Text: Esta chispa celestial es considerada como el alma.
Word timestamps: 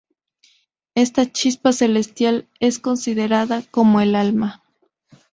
Esta 0.95 1.31
chispa 1.31 1.73
celestial 1.73 2.47
es 2.59 2.79
considerada 2.79 3.61
como 3.69 4.01
el 4.01 4.15
alma. 4.15 4.63